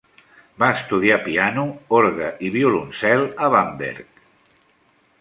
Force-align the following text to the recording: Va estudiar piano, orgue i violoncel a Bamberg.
Va 0.63 0.69
estudiar 0.77 1.17
piano, 1.27 1.67
orgue 1.99 2.31
i 2.49 2.51
violoncel 2.57 3.29
a 3.49 3.55
Bamberg. 3.59 4.05